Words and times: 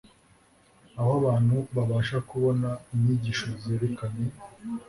aho 0.99 1.11
abantu 1.19 1.55
babasha 1.75 2.17
kubona 2.29 2.69
inyigisho 2.93 3.47
zerekeranye 3.61 4.27